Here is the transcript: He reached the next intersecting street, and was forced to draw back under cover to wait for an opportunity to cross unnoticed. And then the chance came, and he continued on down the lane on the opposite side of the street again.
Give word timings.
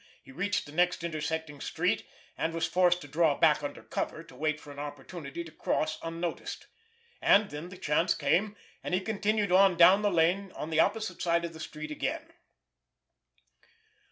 He 0.23 0.31
reached 0.31 0.65
the 0.65 0.71
next 0.71 1.03
intersecting 1.03 1.61
street, 1.61 2.07
and 2.35 2.55
was 2.55 2.65
forced 2.65 3.01
to 3.01 3.07
draw 3.07 3.37
back 3.37 3.61
under 3.61 3.83
cover 3.83 4.23
to 4.23 4.35
wait 4.35 4.59
for 4.59 4.71
an 4.71 4.79
opportunity 4.79 5.43
to 5.43 5.51
cross 5.51 5.99
unnoticed. 6.01 6.65
And 7.21 7.51
then 7.51 7.69
the 7.69 7.77
chance 7.77 8.15
came, 8.15 8.55
and 8.83 8.95
he 8.95 8.99
continued 9.01 9.51
on 9.51 9.77
down 9.77 10.01
the 10.01 10.09
lane 10.09 10.51
on 10.55 10.71
the 10.71 10.79
opposite 10.79 11.21
side 11.21 11.45
of 11.45 11.53
the 11.53 11.59
street 11.59 11.91
again. 11.91 12.33